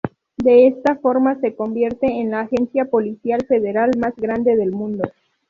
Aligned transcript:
De 0.37 0.65
esta 0.65 0.95
forma 0.95 1.39
se 1.41 1.53
convierte 1.55 2.07
en 2.07 2.31
la 2.31 2.39
agencia 2.39 2.85
policial 2.85 3.45
federal 3.47 3.91
más 3.99 4.15
grande 4.15 4.55
del 4.57 4.71
mundo. 4.71 5.03